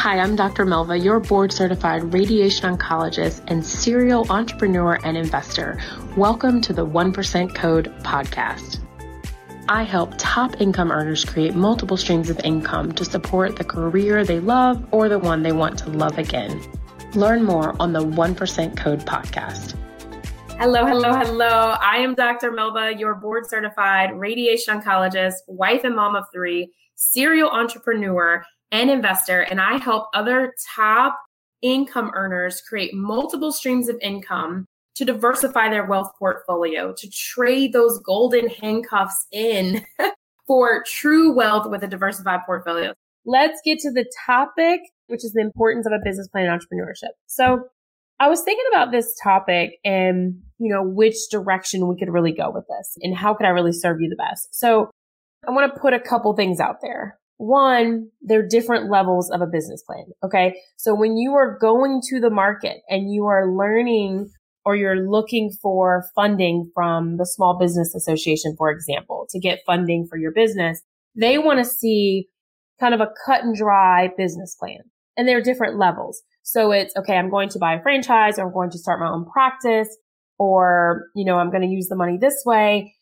Hi, 0.00 0.18
I'm 0.18 0.34
Dr. 0.34 0.64
Melva, 0.64 1.04
your 1.04 1.20
board 1.20 1.52
certified 1.52 2.14
radiation 2.14 2.74
oncologist 2.74 3.42
and 3.48 3.62
serial 3.62 4.24
entrepreneur 4.32 4.98
and 5.04 5.14
investor. 5.14 5.78
Welcome 6.16 6.62
to 6.62 6.72
the 6.72 6.86
1% 6.86 7.54
Code 7.54 7.92
podcast. 8.02 8.78
I 9.68 9.82
help 9.82 10.14
top 10.16 10.58
income 10.58 10.90
earners 10.90 11.26
create 11.26 11.54
multiple 11.54 11.98
streams 11.98 12.30
of 12.30 12.40
income 12.40 12.92
to 12.92 13.04
support 13.04 13.56
the 13.56 13.64
career 13.64 14.24
they 14.24 14.40
love 14.40 14.82
or 14.90 15.10
the 15.10 15.18
one 15.18 15.42
they 15.42 15.52
want 15.52 15.78
to 15.80 15.90
love 15.90 16.16
again. 16.16 16.62
Learn 17.12 17.44
more 17.44 17.76
on 17.78 17.92
the 17.92 18.00
1% 18.00 18.76
Code 18.78 19.00
podcast. 19.00 19.76
Hello, 20.58 20.86
hello, 20.86 21.12
hello. 21.12 21.76
I 21.78 21.98
am 21.98 22.14
Dr. 22.14 22.52
Melva, 22.52 22.98
your 22.98 23.16
board 23.16 23.46
certified 23.46 24.18
radiation 24.18 24.80
oncologist, 24.80 25.34
wife 25.46 25.84
and 25.84 25.94
mom 25.94 26.16
of 26.16 26.24
three, 26.32 26.72
serial 26.94 27.50
entrepreneur 27.50 28.42
and 28.72 28.90
investor, 28.90 29.40
and 29.40 29.60
I 29.60 29.78
help 29.78 30.08
other 30.14 30.54
top 30.74 31.18
income 31.62 32.10
earners 32.14 32.60
create 32.60 32.94
multiple 32.94 33.52
streams 33.52 33.88
of 33.88 33.98
income 34.00 34.66
to 34.96 35.04
diversify 35.04 35.68
their 35.68 35.86
wealth 35.86 36.10
portfolio, 36.18 36.92
to 36.92 37.10
trade 37.10 37.72
those 37.72 37.98
golden 38.00 38.48
handcuffs 38.48 39.26
in 39.32 39.84
for 40.46 40.82
true 40.86 41.34
wealth 41.34 41.70
with 41.70 41.82
a 41.82 41.88
diversified 41.88 42.40
portfolio. 42.44 42.92
Let's 43.24 43.60
get 43.64 43.78
to 43.80 43.92
the 43.92 44.10
topic, 44.26 44.80
which 45.06 45.24
is 45.24 45.32
the 45.32 45.40
importance 45.40 45.86
of 45.86 45.92
a 45.92 46.00
business 46.04 46.28
plan 46.28 46.46
entrepreneurship. 46.46 47.10
So 47.26 47.68
I 48.18 48.28
was 48.28 48.42
thinking 48.42 48.64
about 48.72 48.92
this 48.92 49.14
topic 49.22 49.78
and, 49.84 50.40
you 50.58 50.72
know, 50.72 50.82
which 50.82 51.16
direction 51.30 51.88
we 51.88 51.96
could 51.96 52.12
really 52.12 52.32
go 52.32 52.50
with 52.50 52.64
this 52.68 52.96
and 53.02 53.16
how 53.16 53.34
could 53.34 53.46
I 53.46 53.50
really 53.50 53.72
serve 53.72 54.00
you 54.00 54.08
the 54.08 54.16
best. 54.16 54.54
So 54.54 54.90
I 55.46 55.52
want 55.52 55.72
to 55.72 55.80
put 55.80 55.94
a 55.94 56.00
couple 56.00 56.34
things 56.34 56.60
out 56.60 56.82
there 56.82 57.19
one, 57.40 58.10
there 58.20 58.40
are 58.40 58.46
different 58.46 58.90
levels 58.90 59.30
of 59.30 59.40
a 59.40 59.46
business 59.46 59.82
plan. 59.82 60.04
Okay. 60.22 60.60
So 60.76 60.94
when 60.94 61.16
you 61.16 61.32
are 61.32 61.56
going 61.58 62.02
to 62.10 62.20
the 62.20 62.28
market 62.28 62.82
and 62.90 63.10
you 63.10 63.24
are 63.24 63.50
learning 63.50 64.30
or 64.66 64.76
you're 64.76 65.08
looking 65.08 65.50
for 65.62 66.04
funding 66.14 66.70
from 66.74 67.16
the 67.16 67.24
Small 67.24 67.58
Business 67.58 67.94
Association, 67.94 68.54
for 68.58 68.70
example, 68.70 69.26
to 69.30 69.40
get 69.40 69.60
funding 69.64 70.06
for 70.06 70.18
your 70.18 70.32
business, 70.32 70.82
they 71.16 71.38
want 71.38 71.58
to 71.60 71.64
see 71.64 72.28
kind 72.78 72.92
of 72.92 73.00
a 73.00 73.08
cut 73.24 73.42
and 73.42 73.56
dry 73.56 74.10
business 74.18 74.54
plan. 74.54 74.80
And 75.16 75.26
there 75.26 75.38
are 75.38 75.42
different 75.42 75.78
levels. 75.78 76.20
So 76.42 76.72
it's, 76.72 76.94
okay, 76.94 77.16
I'm 77.16 77.30
going 77.30 77.48
to 77.50 77.58
buy 77.58 77.74
a 77.74 77.82
franchise 77.82 78.38
or 78.38 78.48
I'm 78.48 78.52
going 78.52 78.70
to 78.70 78.78
start 78.78 79.00
my 79.00 79.08
own 79.08 79.24
practice 79.32 79.88
or, 80.38 81.06
you 81.14 81.24
know, 81.24 81.36
I'm 81.36 81.50
going 81.50 81.62
to 81.62 81.68
use 81.68 81.88
the 81.88 81.96
money 81.96 82.18
this 82.20 82.42
way 82.44 82.94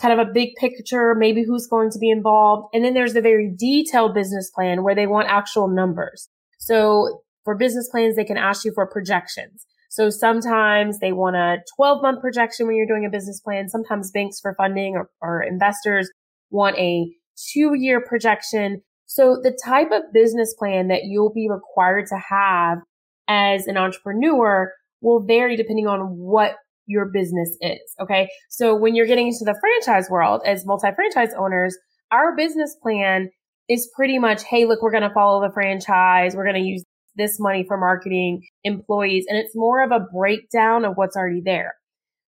kind 0.00 0.18
of 0.18 0.26
a 0.26 0.30
big 0.30 0.54
picture, 0.56 1.14
maybe 1.14 1.44
who's 1.44 1.66
going 1.66 1.90
to 1.90 1.98
be 1.98 2.10
involved. 2.10 2.68
And 2.72 2.84
then 2.84 2.94
there's 2.94 3.14
the 3.14 3.20
very 3.20 3.52
detailed 3.56 4.14
business 4.14 4.50
plan 4.50 4.82
where 4.82 4.94
they 4.94 5.06
want 5.06 5.28
actual 5.28 5.68
numbers. 5.68 6.28
So 6.58 7.22
for 7.44 7.56
business 7.56 7.88
plans, 7.90 8.16
they 8.16 8.24
can 8.24 8.36
ask 8.36 8.64
you 8.64 8.72
for 8.74 8.86
projections. 8.86 9.66
So 9.90 10.10
sometimes 10.10 10.98
they 10.98 11.12
want 11.12 11.36
a 11.36 11.58
12 11.76 12.02
month 12.02 12.20
projection 12.20 12.66
when 12.66 12.76
you're 12.76 12.86
doing 12.86 13.06
a 13.06 13.10
business 13.10 13.40
plan. 13.40 13.68
Sometimes 13.68 14.10
banks 14.10 14.38
for 14.40 14.54
funding 14.54 14.94
or, 14.94 15.10
or 15.20 15.42
investors 15.42 16.10
want 16.50 16.76
a 16.76 17.06
two 17.52 17.74
year 17.74 18.00
projection. 18.00 18.82
So 19.06 19.38
the 19.42 19.58
type 19.64 19.90
of 19.90 20.02
business 20.12 20.54
plan 20.58 20.88
that 20.88 21.04
you'll 21.04 21.32
be 21.32 21.48
required 21.50 22.06
to 22.08 22.18
have 22.28 22.78
as 23.26 23.66
an 23.66 23.76
entrepreneur 23.76 24.72
will 25.00 25.24
vary 25.24 25.56
depending 25.56 25.86
on 25.86 26.00
what 26.18 26.56
your 26.88 27.06
business 27.06 27.56
is. 27.60 27.94
Okay. 28.00 28.28
So 28.48 28.74
when 28.74 28.96
you're 28.96 29.06
getting 29.06 29.28
into 29.28 29.44
the 29.44 29.58
franchise 29.60 30.10
world 30.10 30.40
as 30.44 30.66
multi-franchise 30.66 31.30
owners, 31.38 31.76
our 32.10 32.34
business 32.34 32.74
plan 32.82 33.30
is 33.68 33.88
pretty 33.94 34.18
much, 34.18 34.42
Hey, 34.44 34.64
look, 34.64 34.82
we're 34.82 34.90
going 34.90 35.02
to 35.02 35.14
follow 35.14 35.40
the 35.40 35.52
franchise. 35.52 36.34
We're 36.34 36.44
going 36.44 36.62
to 36.62 36.68
use 36.68 36.82
this 37.16 37.38
money 37.38 37.64
for 37.68 37.76
marketing 37.76 38.42
employees. 38.64 39.26
And 39.28 39.38
it's 39.38 39.54
more 39.54 39.82
of 39.82 39.92
a 39.92 40.06
breakdown 40.12 40.84
of 40.84 40.96
what's 40.96 41.16
already 41.16 41.42
there. 41.44 41.74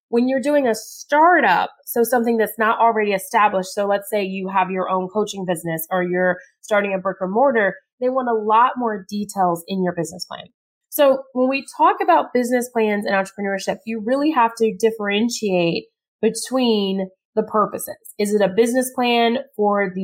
When 0.09 0.27
you're 0.27 0.41
doing 0.41 0.67
a 0.67 0.75
startup, 0.75 1.71
so 1.85 2.03
something 2.03 2.37
that's 2.37 2.59
not 2.59 2.79
already 2.79 3.13
established. 3.13 3.73
So 3.73 3.87
let's 3.87 4.09
say 4.09 4.23
you 4.23 4.49
have 4.49 4.69
your 4.69 4.89
own 4.89 5.07
coaching 5.07 5.45
business 5.45 5.87
or 5.89 6.03
you're 6.03 6.37
starting 6.59 6.93
a 6.93 6.99
brick 6.99 7.17
or 7.21 7.29
mortar. 7.29 7.75
They 8.01 8.09
want 8.09 8.27
a 8.27 8.33
lot 8.33 8.73
more 8.75 9.05
details 9.09 9.63
in 9.67 9.81
your 9.83 9.93
business 9.93 10.25
plan. 10.25 10.47
So 10.91 11.23
when 11.31 11.49
we 11.49 11.65
talk 11.77 11.97
about 12.03 12.33
business 12.33 12.69
plans 12.69 13.05
and 13.05 13.15
entrepreneurship, 13.15 13.77
you 13.85 14.03
really 14.05 14.29
have 14.31 14.51
to 14.57 14.75
differentiate 14.77 15.85
between 16.21 17.07
the 17.33 17.43
purposes. 17.43 17.95
Is 18.19 18.33
it 18.33 18.41
a 18.41 18.49
business 18.49 18.91
plan 18.93 19.37
for 19.55 19.89
the, 19.95 20.01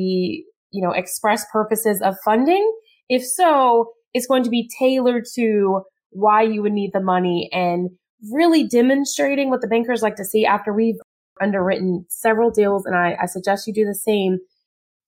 you 0.71 0.81
know, 0.81 0.91
express 0.91 1.45
purposes 1.51 2.01
of 2.01 2.15
funding? 2.23 2.73
If 3.09 3.25
so, 3.25 3.91
it's 4.13 4.27
going 4.27 4.43
to 4.43 4.49
be 4.49 4.69
tailored 4.79 5.25
to 5.35 5.81
why 6.11 6.43
you 6.43 6.61
would 6.61 6.71
need 6.71 6.91
the 6.93 7.01
money 7.01 7.49
and 7.51 7.89
really 8.31 8.65
demonstrating 8.65 9.49
what 9.49 9.59
the 9.59 9.67
bankers 9.67 10.01
like 10.01 10.15
to 10.15 10.25
see 10.25 10.45
after 10.45 10.73
we've 10.73 10.95
underwritten 11.41 12.05
several 12.07 12.49
deals. 12.49 12.85
And 12.85 12.95
I, 12.95 13.17
I 13.21 13.25
suggest 13.25 13.67
you 13.67 13.73
do 13.73 13.85
the 13.85 13.93
same. 13.93 14.37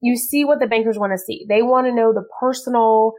You 0.01 0.17
see 0.17 0.44
what 0.44 0.59
the 0.59 0.67
bankers 0.67 1.00
want 1.00 1.13
to 1.13 1.17
see. 1.17 1.46
They 1.47 1.61
want 1.61 1.88
to 1.88 1.96
know 1.96 2.11
the 2.13 2.28
personal 2.41 3.13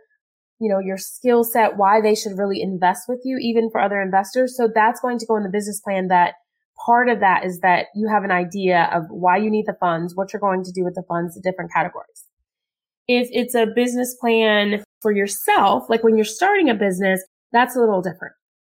you 0.61 0.69
know, 0.69 0.79
your 0.79 0.99
skill 0.99 1.43
set, 1.43 1.77
why 1.77 2.01
they 2.01 2.15
should 2.15 2.37
really 2.37 2.61
invest 2.61 3.05
with 3.09 3.21
you, 3.25 3.39
even 3.41 3.71
for 3.71 3.81
other 3.81 4.01
investors. 4.01 4.57
So 4.57 4.69
that's 4.73 5.01
going 5.01 5.19
to 5.19 5.27
go 5.27 5.37
in 5.37 5.43
the 5.43 5.49
business 5.49 5.81
plan 5.81 6.09
that 6.09 6.35
part 6.87 7.09
of 7.09 7.21
that 7.21 7.45
is 7.45 7.61
that 7.61 7.87
you 7.95 8.09
have 8.09 8.25
an 8.25 8.31
idea 8.31 8.91
of 8.93 9.05
why 9.09 9.37
you 9.37 9.51
need 9.51 9.67
the 9.67 9.77
funds, 9.81 10.15
what 10.15 10.33
you're 10.33 10.41
going 10.41 10.63
to 10.65 10.73
do 10.73 10.85
with 10.85 10.95
the 10.95 11.03
funds, 11.09 11.35
the 11.35 11.41
different 11.41 11.73
categories. 11.73 12.25
If 13.09 13.29
it's 13.33 13.55
a 13.55 13.67
business 13.75 14.15
plan 14.21 14.85
for 15.01 15.13
yourself, 15.13 15.85
like 15.89 16.05
when 16.05 16.17
you're 16.17 16.25
starting 16.25 16.69
a 16.69 16.75
business, 16.75 17.25
that's 17.53 17.75
a 17.75 17.81
little 17.81 18.03
different. 18.03 18.35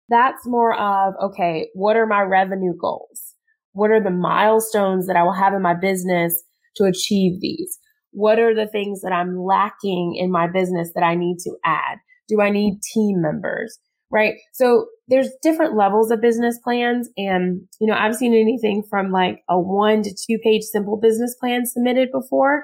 That's 0.09 0.45
more 0.45 0.77
of, 0.77 1.13
okay, 1.23 1.69
what 1.73 1.95
are 1.95 2.05
my 2.05 2.21
revenue 2.21 2.73
goals? 2.79 3.35
What 3.73 3.91
are 3.91 4.03
the 4.03 4.11
milestones 4.11 5.07
that 5.07 5.15
I 5.15 5.23
will 5.23 5.33
have 5.33 5.53
in 5.53 5.61
my 5.61 5.73
business 5.73 6.43
to 6.77 6.85
achieve 6.85 7.41
these? 7.41 7.77
What 8.15 8.39
are 8.39 8.55
the 8.55 8.67
things 8.67 9.01
that 9.01 9.11
I'm 9.11 9.37
lacking 9.37 10.15
in 10.15 10.31
my 10.31 10.47
business 10.47 10.91
that 10.95 11.03
I 11.03 11.15
need 11.15 11.37
to 11.39 11.55
add? 11.65 11.97
Do 12.29 12.41
I 12.41 12.49
need 12.49 12.81
team 12.81 13.21
members? 13.21 13.77
Right. 14.09 14.35
So 14.53 14.85
there's 15.09 15.29
different 15.41 15.75
levels 15.75 16.11
of 16.11 16.21
business 16.21 16.57
plans. 16.63 17.09
And, 17.17 17.61
you 17.81 17.87
know, 17.87 17.95
I've 17.95 18.15
seen 18.15 18.33
anything 18.33 18.83
from 18.89 19.11
like 19.11 19.43
a 19.49 19.59
one 19.59 20.03
to 20.03 20.11
two 20.11 20.37
page 20.41 20.63
simple 20.63 20.97
business 20.97 21.35
plan 21.39 21.65
submitted 21.65 22.09
before 22.11 22.63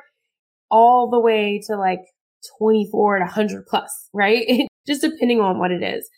all 0.70 1.10
the 1.10 1.20
way 1.20 1.62
to 1.68 1.76
like 1.76 2.00
24 2.60 3.18
to 3.18 3.26
100 3.26 3.66
plus, 3.68 4.10
right? 4.14 4.68
Just 4.88 5.02
depending 5.02 5.42
on 5.42 5.60
what 5.60 5.72
it 5.72 5.84
is. 5.84 6.10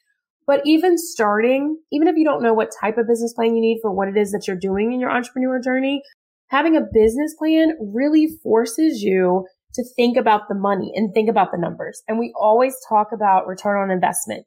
But 0.46 0.62
even 0.66 0.98
starting, 0.98 1.78
even 1.92 2.08
if 2.08 2.16
you 2.18 2.26
don't 2.26 2.44
know 2.44 2.54
what 2.54 2.70
type 2.80 2.98
of 2.98 3.08
business 3.08 3.34
plan 3.34 3.56
you 3.56 3.62
need 3.62 3.80
for 3.82 3.92
what 3.92 4.10
it 4.10 4.18
is 4.18 4.32
that 4.32 4.44
you're 4.48 4.58
doing 4.58 4.92
in 4.94 5.00
your 5.00 5.10
entrepreneur 5.10 5.60
journey, 5.60 6.04
having 6.54 6.78
a 6.78 6.82
business 6.82 7.34
plan 7.34 7.74
really 7.82 8.28
forces 8.44 9.02
you 9.02 9.44
to 9.74 9.84
think 9.96 10.18
about 10.18 10.42
the 10.48 10.56
money 10.56 10.92
and 10.94 11.12
think 11.12 11.28
about 11.28 11.50
the 11.52 11.58
numbers. 11.58 12.04
And 12.08 12.20
we 12.20 12.32
always 12.40 12.76
talk 12.88 13.08
about 13.12 13.48
return 13.48 13.82
on 13.82 13.90
investment, 13.90 14.46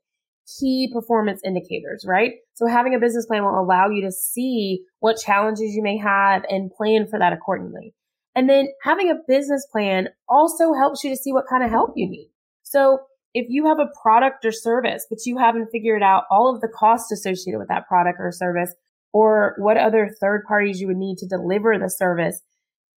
key 0.61 0.89
performance 0.93 1.41
indicators, 1.44 2.05
right? 2.06 2.34
So 2.55 2.69
having 2.69 2.94
a 2.94 3.00
business 3.00 3.27
plan 3.27 3.43
will 3.43 3.61
allow 3.61 3.89
you 3.89 4.03
to 4.03 4.12
see 4.12 4.84
what 5.00 5.17
challenges 5.17 5.75
you 5.75 5.83
may 5.83 5.99
have 5.99 6.44
and 6.49 6.71
plan 6.71 7.09
for 7.09 7.19
that 7.19 7.33
accordingly. 7.33 7.93
And 8.37 8.49
then 8.49 8.69
having 8.84 9.11
a 9.11 9.17
business 9.27 9.67
plan 9.73 10.11
also 10.28 10.75
helps 10.75 11.03
you 11.03 11.11
to 11.11 11.17
see 11.17 11.33
what 11.33 11.49
kind 11.50 11.65
of 11.65 11.71
help 11.71 11.94
you 11.97 12.09
need. 12.09 12.31
So 12.62 13.00
if 13.34 13.47
you 13.49 13.67
have 13.67 13.81
a 13.81 13.91
product 14.00 14.44
or 14.44 14.53
service, 14.53 15.05
but 15.11 15.27
you 15.27 15.38
haven't 15.38 15.71
figured 15.73 16.05
out 16.05 16.23
all 16.31 16.55
of 16.55 16.61
the 16.61 16.69
costs 16.69 17.11
associated 17.11 17.59
with 17.59 17.69
that 17.69 17.88
product 17.88 18.19
or 18.21 18.31
service, 18.31 18.73
or 19.16 19.54
what 19.56 19.78
other 19.78 20.10
third 20.21 20.43
parties 20.47 20.78
you 20.78 20.87
would 20.87 20.99
need 20.99 21.16
to 21.16 21.27
deliver 21.27 21.78
the 21.78 21.88
service. 21.88 22.43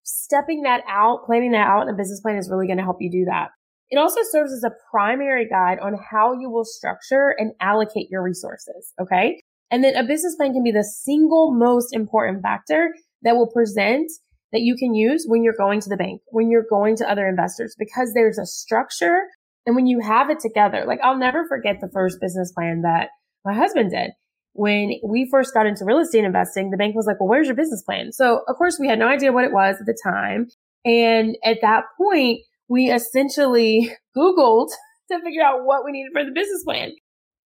Stepping 0.03 0.63
that 0.63 0.81
out, 0.85 1.23
planning 1.25 1.53
that 1.53 1.65
out 1.65 1.83
in 1.83 1.93
a 1.93 1.95
business 1.95 2.19
plan 2.19 2.35
is 2.35 2.49
really 2.51 2.67
going 2.67 2.77
to 2.77 2.83
help 2.83 2.97
you 2.99 3.09
do 3.09 3.23
that. 3.23 3.51
It 3.89 3.97
also 3.97 4.19
serves 4.29 4.51
as 4.51 4.65
a 4.65 4.75
primary 4.91 5.47
guide 5.47 5.79
on 5.79 5.95
how 6.11 6.33
you 6.33 6.49
will 6.49 6.65
structure 6.65 7.33
and 7.37 7.53
allocate 7.61 8.09
your 8.09 8.21
resources. 8.21 8.93
Okay. 9.01 9.41
And 9.71 9.81
then 9.81 9.95
a 9.95 10.03
business 10.03 10.35
plan 10.35 10.51
can 10.51 10.61
be 10.61 10.73
the 10.73 10.83
single 10.83 11.53
most 11.53 11.95
important 11.95 12.41
factor 12.41 12.93
that 13.21 13.37
will 13.37 13.49
present 13.49 14.11
that 14.51 14.59
you 14.59 14.75
can 14.75 14.93
use 14.93 15.23
when 15.25 15.41
you're 15.41 15.55
going 15.57 15.79
to 15.79 15.89
the 15.89 15.95
bank, 15.95 16.19
when 16.31 16.51
you're 16.51 16.67
going 16.69 16.97
to 16.97 17.09
other 17.09 17.29
investors, 17.29 17.77
because 17.79 18.11
there's 18.13 18.37
a 18.37 18.45
structure. 18.45 19.21
And 19.65 19.73
when 19.73 19.87
you 19.87 20.01
have 20.01 20.29
it 20.29 20.41
together, 20.41 20.83
like 20.85 20.99
I'll 21.01 21.17
never 21.17 21.47
forget 21.47 21.77
the 21.79 21.89
first 21.93 22.19
business 22.19 22.51
plan 22.51 22.81
that 22.81 23.07
my 23.45 23.53
husband 23.53 23.91
did 23.91 24.11
when 24.59 24.99
we 25.07 25.25
first 25.31 25.53
got 25.53 25.65
into 25.65 25.85
real 25.85 25.99
estate 25.99 26.25
investing, 26.25 26.69
the 26.69 26.75
bank 26.75 26.93
was 26.93 27.05
like, 27.05 27.17
well, 27.21 27.29
where's 27.29 27.47
your 27.47 27.55
business 27.55 27.81
plan? 27.81 28.11
So 28.11 28.41
of 28.49 28.57
course 28.57 28.77
we 28.77 28.89
had 28.89 28.99
no 28.99 29.07
idea 29.07 29.31
what 29.31 29.45
it 29.45 29.53
was 29.53 29.77
at 29.79 29.85
the 29.85 29.97
time. 30.03 30.47
And 30.83 31.37
at 31.45 31.59
that 31.61 31.85
point, 31.97 32.41
we 32.67 32.91
essentially 32.91 33.89
Googled 34.17 34.67
to 35.11 35.21
figure 35.23 35.41
out 35.41 35.63
what 35.63 35.85
we 35.85 35.93
needed 35.93 36.11
for 36.11 36.25
the 36.25 36.31
business 36.31 36.63
plan. 36.65 36.91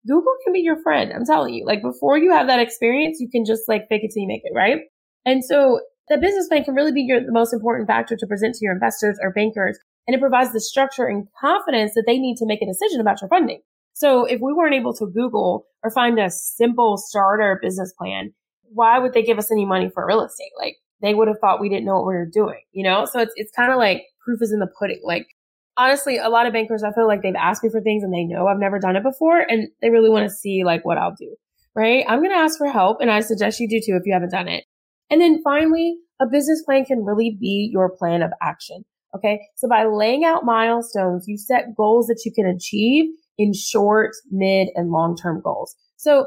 Google 0.08 0.34
can 0.44 0.52
be 0.52 0.60
your 0.60 0.82
friend. 0.82 1.12
I'm 1.14 1.24
telling 1.24 1.54
you, 1.54 1.64
like 1.64 1.82
before 1.82 2.18
you 2.18 2.32
have 2.32 2.48
that 2.48 2.58
experience, 2.58 3.18
you 3.20 3.28
can 3.30 3.44
just 3.44 3.62
like 3.68 3.86
fake 3.88 4.02
it 4.02 4.10
till 4.12 4.22
you 4.22 4.28
make 4.28 4.42
it, 4.42 4.52
right? 4.52 4.80
And 5.24 5.42
so 5.44 5.80
the 6.08 6.18
business 6.18 6.48
plan 6.48 6.64
can 6.64 6.74
really 6.74 6.92
be 6.92 7.02
your, 7.02 7.24
the 7.24 7.32
most 7.32 7.54
important 7.54 7.86
factor 7.86 8.16
to 8.16 8.26
present 8.26 8.56
to 8.56 8.64
your 8.64 8.74
investors 8.74 9.18
or 9.22 9.32
bankers 9.32 9.78
and 10.06 10.14
it 10.14 10.20
provides 10.20 10.52
the 10.52 10.60
structure 10.60 11.06
and 11.06 11.28
confidence 11.40 11.92
that 11.94 12.04
they 12.06 12.18
need 12.18 12.36
to 12.38 12.46
make 12.46 12.60
a 12.60 12.66
decision 12.66 13.00
about 13.00 13.20
your 13.22 13.28
funding. 13.28 13.60
So 13.94 14.24
if 14.24 14.40
we 14.40 14.52
weren't 14.52 14.74
able 14.74 14.92
to 14.94 15.06
Google 15.06 15.66
or 15.82 15.90
find 15.90 16.18
a 16.18 16.28
simple 16.28 16.96
starter 16.96 17.58
business 17.62 17.92
plan, 17.96 18.34
why 18.64 18.98
would 18.98 19.12
they 19.12 19.22
give 19.22 19.38
us 19.38 19.50
any 19.50 19.64
money 19.64 19.88
for 19.88 20.06
real 20.06 20.22
estate? 20.22 20.50
Like 20.58 20.76
they 21.00 21.14
would 21.14 21.28
have 21.28 21.38
thought 21.40 21.60
we 21.60 21.68
didn't 21.68 21.86
know 21.86 21.94
what 21.94 22.06
we 22.06 22.14
were 22.14 22.28
doing, 22.30 22.60
you 22.72 22.82
know? 22.82 23.06
So 23.06 23.20
it's, 23.20 23.32
it's 23.36 23.52
kind 23.54 23.70
of 23.72 23.78
like 23.78 24.02
proof 24.24 24.42
is 24.42 24.52
in 24.52 24.58
the 24.58 24.68
pudding. 24.78 25.00
Like 25.04 25.28
honestly, 25.76 26.18
a 26.18 26.28
lot 26.28 26.46
of 26.46 26.52
bankers, 26.52 26.82
I 26.82 26.92
feel 26.92 27.06
like 27.06 27.22
they've 27.22 27.34
asked 27.36 27.62
me 27.62 27.70
for 27.70 27.80
things 27.80 28.02
and 28.02 28.12
they 28.12 28.24
know 28.24 28.48
I've 28.48 28.58
never 28.58 28.80
done 28.80 28.96
it 28.96 29.04
before 29.04 29.40
and 29.40 29.68
they 29.80 29.90
really 29.90 30.10
want 30.10 30.28
to 30.28 30.34
see 30.34 30.64
like 30.64 30.84
what 30.84 30.98
I'll 30.98 31.14
do, 31.14 31.36
right? 31.76 32.04
I'm 32.08 32.18
going 32.18 32.30
to 32.30 32.36
ask 32.36 32.58
for 32.58 32.68
help 32.68 32.98
and 33.00 33.12
I 33.12 33.20
suggest 33.20 33.60
you 33.60 33.68
do 33.68 33.78
too 33.78 33.96
if 33.96 34.02
you 34.04 34.12
haven't 34.12 34.32
done 34.32 34.48
it. 34.48 34.64
And 35.08 35.20
then 35.20 35.40
finally, 35.44 35.98
a 36.20 36.26
business 36.26 36.62
plan 36.64 36.84
can 36.84 37.04
really 37.04 37.36
be 37.40 37.70
your 37.72 37.90
plan 37.96 38.22
of 38.22 38.32
action. 38.42 38.84
Okay. 39.16 39.40
So 39.54 39.68
by 39.68 39.84
laying 39.84 40.24
out 40.24 40.44
milestones, 40.44 41.26
you 41.28 41.38
set 41.38 41.76
goals 41.76 42.08
that 42.08 42.22
you 42.24 42.32
can 42.32 42.46
achieve 42.46 43.06
in 43.38 43.52
short, 43.52 44.12
mid, 44.30 44.68
and 44.74 44.90
long-term 44.90 45.40
goals. 45.42 45.74
So 45.96 46.26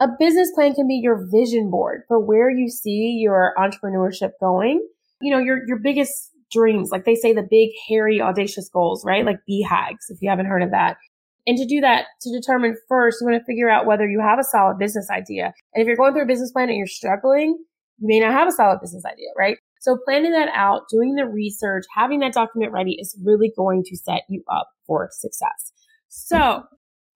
a 0.00 0.08
business 0.18 0.50
plan 0.54 0.74
can 0.74 0.88
be 0.88 1.00
your 1.02 1.26
vision 1.30 1.70
board 1.70 2.02
for 2.08 2.18
where 2.18 2.50
you 2.50 2.68
see 2.68 3.18
your 3.20 3.54
entrepreneurship 3.58 4.32
going. 4.40 4.86
You 5.20 5.32
know, 5.32 5.38
your, 5.38 5.66
your 5.66 5.78
biggest 5.78 6.30
dreams, 6.52 6.90
like 6.90 7.04
they 7.04 7.14
say 7.14 7.32
the 7.32 7.46
big, 7.48 7.70
hairy, 7.88 8.20
audacious 8.20 8.68
goals, 8.68 9.04
right? 9.04 9.24
Like 9.24 9.38
BHAGs, 9.48 10.10
if 10.10 10.18
you 10.20 10.28
haven't 10.28 10.46
heard 10.46 10.62
of 10.62 10.70
that. 10.70 10.96
And 11.46 11.58
to 11.58 11.66
do 11.66 11.80
that, 11.80 12.06
to 12.22 12.30
determine 12.32 12.76
first, 12.88 13.18
you 13.20 13.26
want 13.26 13.38
to 13.40 13.44
figure 13.44 13.68
out 13.68 13.86
whether 13.86 14.08
you 14.08 14.20
have 14.20 14.38
a 14.38 14.44
solid 14.44 14.78
business 14.78 15.08
idea. 15.10 15.52
And 15.74 15.82
if 15.82 15.86
you're 15.86 15.96
going 15.96 16.14
through 16.14 16.22
a 16.22 16.26
business 16.26 16.52
plan 16.52 16.68
and 16.68 16.78
you're 16.78 16.86
struggling, 16.86 17.58
you 17.98 18.08
may 18.08 18.20
not 18.20 18.32
have 18.32 18.48
a 18.48 18.52
solid 18.52 18.80
business 18.80 19.04
idea, 19.04 19.28
right? 19.36 19.58
So 19.80 19.98
planning 20.06 20.32
that 20.32 20.48
out, 20.54 20.82
doing 20.90 21.14
the 21.16 21.26
research, 21.26 21.84
having 21.94 22.20
that 22.20 22.32
document 22.32 22.72
ready 22.72 22.96
is 22.98 23.18
really 23.22 23.52
going 23.54 23.82
to 23.84 23.96
set 23.96 24.22
you 24.30 24.42
up 24.50 24.68
for 24.86 25.10
success. 25.12 25.72
So 26.14 26.62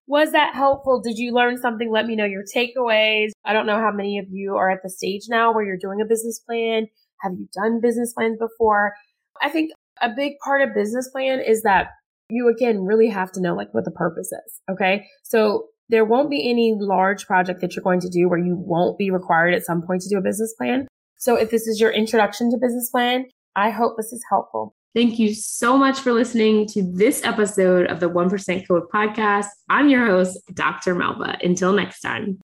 was 0.09 0.33
that 0.33 0.55
helpful? 0.55 1.01
Did 1.01 1.19
you 1.19 1.33
learn 1.33 1.57
something? 1.57 1.91
Let 1.91 2.07
me 2.07 2.17
know 2.17 2.25
your 2.25 2.43
takeaways. 2.43 3.31
I 3.45 3.53
don't 3.53 3.67
know 3.67 3.79
how 3.79 3.93
many 3.93 4.19
of 4.19 4.27
you 4.31 4.57
are 4.57 4.71
at 4.71 4.81
the 4.83 4.91
stage 4.91 5.23
now 5.29 5.53
where 5.53 5.65
you're 5.65 5.77
doing 5.77 6.01
a 6.01 6.05
business 6.05 6.41
plan. 6.41 6.89
Have 7.21 7.33
you 7.33 7.49
done 7.55 7.81
business 7.81 8.13
plans 8.13 8.39
before? 8.39 8.95
I 9.41 9.51
think 9.51 9.71
a 10.03 10.11
big 10.15 10.33
part 10.45 10.63
of 10.63 10.75
business 10.75 11.09
plan 11.11 11.41
is 11.41 11.63
that 11.63 11.91
you 12.29 12.49
again 12.49 12.85
really 12.85 13.09
have 13.09 13.31
to 13.33 13.41
know 13.41 13.55
like 13.55 13.73
what 13.73 13.85
the 13.85 13.91
purpose 13.93 14.33
is. 14.33 14.61
Okay. 14.71 15.07
So 15.23 15.67
there 15.89 16.05
won't 16.05 16.31
be 16.31 16.49
any 16.49 16.75
large 16.79 17.27
project 17.27 17.61
that 17.61 17.77
you're 17.77 17.83
going 17.83 18.01
to 18.01 18.09
do 18.09 18.29
where 18.29 18.39
you 18.39 18.57
won't 18.57 18.99
be 18.99 19.11
required 19.11 19.55
at 19.55 19.65
some 19.65 19.83
point 19.83 20.03
to 20.03 20.09
do 20.09 20.19
a 20.19 20.23
business 20.23 20.55
plan. 20.59 20.89
So 21.19 21.37
if 21.37 21.51
this 21.51 21.67
is 21.67 21.81
your 21.81 21.91
introduction 21.91 22.51
to 22.51 22.59
business 22.59 22.91
plan, 22.91 23.27
I 23.57 23.71
hope 23.71 23.97
this 23.97 24.13
is 24.13 24.25
helpful. 24.29 24.75
Thank 24.95 25.19
you 25.19 25.35
so 25.35 25.77
much 25.77 26.01
for 26.01 26.13
listening 26.13 26.67
to 26.69 26.83
this 26.83 27.23
episode 27.25 27.87
of 27.87 28.01
the 28.01 28.09
1% 28.09 28.67
Code 28.67 28.89
podcast. 28.93 29.47
I'm 29.69 29.89
your 29.89 30.07
host, 30.07 30.39
Dr. 30.55 30.95
Melva. 30.95 31.43
Until 31.45 31.73
next 31.73 32.01
time. 32.01 32.41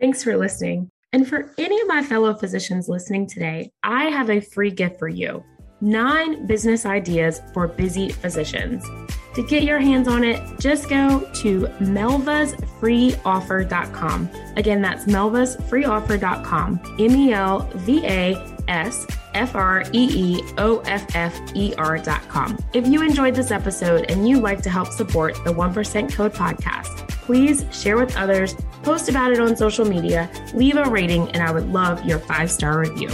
Thanks 0.00 0.22
for 0.22 0.36
listening. 0.36 0.90
And 1.12 1.26
for 1.26 1.52
any 1.58 1.80
of 1.80 1.88
my 1.88 2.02
fellow 2.02 2.34
physicians 2.34 2.88
listening 2.88 3.26
today, 3.26 3.72
I 3.82 4.04
have 4.04 4.30
a 4.30 4.40
free 4.40 4.70
gift 4.70 4.98
for 4.98 5.08
you 5.08 5.42
nine 5.80 6.44
business 6.46 6.84
ideas 6.84 7.40
for 7.52 7.68
busy 7.68 8.08
physicians. 8.08 8.84
To 9.34 9.42
get 9.42 9.62
your 9.62 9.78
hands 9.78 10.08
on 10.08 10.24
it, 10.24 10.42
just 10.58 10.88
go 10.88 11.20
to 11.34 11.60
melvasfreeoffer.com. 11.78 14.28
Again, 14.56 14.82
that's 14.82 15.04
melvasfreeoffer.com. 15.04 16.80
M 16.98 17.16
E 17.16 17.32
L 17.32 17.70
V 17.76 18.04
A 18.04 18.56
S 18.66 19.06
F 19.38 19.54
R 19.54 19.84
E 19.92 20.08
E 20.12 20.42
O 20.58 20.80
F 20.80 21.06
F 21.14 21.40
E 21.54 21.72
com. 22.28 22.58
If 22.72 22.86
you 22.88 23.02
enjoyed 23.02 23.34
this 23.36 23.52
episode 23.52 24.10
and 24.10 24.28
you'd 24.28 24.42
like 24.42 24.62
to 24.62 24.70
help 24.70 24.88
support 24.88 25.34
the 25.44 25.52
1% 25.52 26.12
Code 26.12 26.34
podcast, 26.34 27.08
please 27.08 27.64
share 27.70 27.96
with 27.96 28.16
others, 28.16 28.54
post 28.82 29.08
about 29.08 29.30
it 29.32 29.38
on 29.38 29.56
social 29.56 29.84
media, 29.84 30.28
leave 30.54 30.76
a 30.76 30.84
rating, 30.84 31.28
and 31.30 31.42
I 31.42 31.52
would 31.52 31.68
love 31.72 32.04
your 32.04 32.18
five 32.18 32.50
star 32.50 32.80
review. 32.80 33.10